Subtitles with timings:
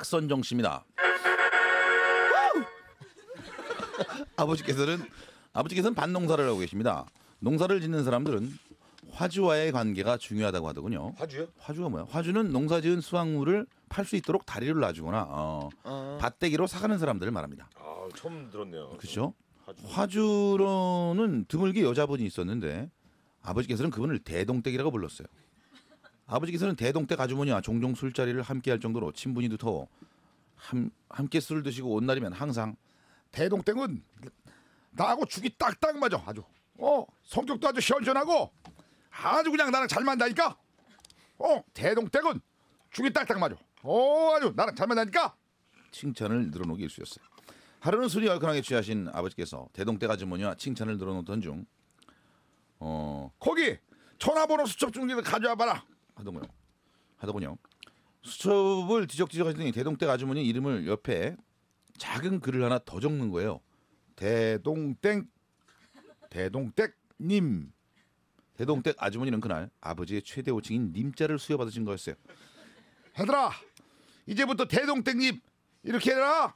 [0.00, 0.84] 박선정 씨입니다.
[4.36, 5.02] 아버지께서는
[5.52, 7.04] 아버지께서는 밭농사를 하고 계십니다.
[7.40, 8.50] 농사를 짓는 사람들은
[9.10, 11.12] 화주와의 관계가 중요하다고 하더군요.
[11.16, 11.48] 화주요?
[11.58, 12.06] 화주가 뭐야?
[12.08, 15.68] 화주는 농사지은 수확물을 팔 수 있도록 다리를 놔주거나 어,
[16.20, 17.68] 밭대기로 사가는 사람들을 말합니다.
[17.74, 18.90] 아 처음 들었네요.
[18.96, 19.34] 그렇죠?
[19.66, 19.82] 화주.
[19.88, 22.90] 화주로는 드물게 여자분이 있었는데
[23.42, 25.26] 아버지께서는 그분을 대동댁이라고 불렀어요.
[26.30, 29.88] 아버지께서는 대동 댁 아주머니와 종종 술자리를 함께할 정도로 친분이 두터워
[30.54, 32.76] 함, 함께 술을 드시고 온 날이면 항상
[33.32, 34.02] 대동땡은
[34.92, 36.22] 나하고 죽이 딱딱 맞아.
[36.26, 36.42] 아주.
[36.78, 38.50] 어 성격도 아주 시원시원하고
[39.10, 40.56] 아주 그냥 나랑 잘 맞다니까.
[41.38, 42.40] 어 대동땡은
[42.90, 43.56] 죽이 딱딱 맞아.
[43.82, 45.34] 어 아주 나랑 잘 맞다니까.
[45.90, 47.24] 칭찬을 늘어놓기 일쑤였어요.
[47.80, 51.66] 하루는 술이 얼큰하게 취하신 아버지께서 대동댁 아주머니와 칭찬을 늘어놓던 중
[52.78, 53.76] 어, 거기
[54.18, 55.82] 전화번호 수첩 중지를 가져와 봐라
[56.20, 56.48] 하더군요.
[57.16, 57.56] 하더군요.
[58.22, 61.36] 수첩을 뒤적뒤적 하시더니 대동댁 아주머니 이름을 옆에
[61.98, 63.60] 작은 글을 하나 더 적는 거예요.
[64.16, 65.28] 대동땡
[66.28, 67.72] 대동땡님
[68.54, 72.14] 대동댁 아주머니는 그날 아버지의 최대 호칭인 님자를 수여받으신 거였어요.
[73.18, 73.52] 얘들아
[74.26, 75.40] 이제부터 대동땡님
[75.82, 76.54] 이렇게 해라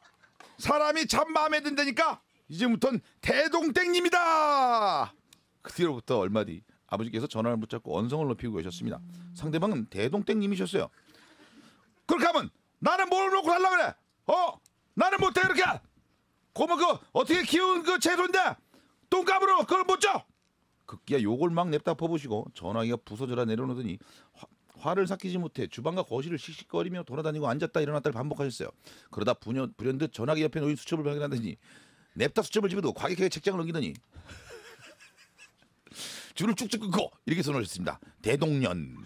[0.59, 5.15] 사람이 참 마음에 든다니까 이제부터는 대동땡님이다
[5.63, 6.63] 그 뒤로부터 얼마 뒤
[6.95, 9.01] 아버지께서 전화를 붙잡고 언성을 높이고 계셨습니다.
[9.35, 10.89] 상대방은 대동댁님이셨어요.
[12.07, 13.95] 그렇게 하면 나는 뭘 놓고 살라 그래?
[14.27, 14.61] 어?
[14.95, 15.63] 나는 못해 이렇게.
[16.53, 18.39] 고모 그 어떻게 키운 그 채소인데
[19.11, 20.25] 똥감으로 그걸 못 줘?
[20.87, 23.99] 급기야 욕을 막 냅다 퍼부시고 전화기가 부서져라 내려놓더니
[24.79, 28.69] 화, 를 삭히지 못해 주방과 거실을 씩씩거리며 돌아다니고 앉았다 일어났다를 반복하셨어요.
[29.11, 31.57] 그러다 불현, 불현듯 전화기 옆에 놓인 수첩을 발견하더니
[32.15, 33.95] 냅다 수첩을 집어도 과격하게 책장을 넘기더니
[36.35, 37.99] 줄을 쭉쭉 끊고 이렇게 선언하셨습니다.
[38.23, 38.97] 대동년.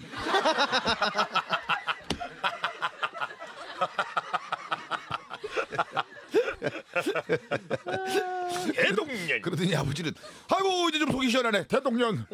[8.75, 9.43] 대동년.
[9.43, 10.12] 그러더니 아버지는
[10.49, 12.27] 아이고 이제 좀 속이 시원하네 대동년.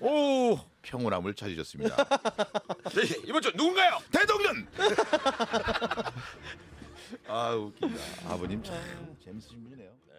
[0.00, 1.96] 오 평온함을 찾으셨습니다.
[2.94, 3.98] 네, 이번 주 누군가요?
[4.10, 4.68] 대동년.
[7.26, 8.32] 아 웃긴다.
[8.32, 8.76] 아버님 참
[9.24, 9.90] 재밌으신 분이네요.
[10.06, 10.14] 네.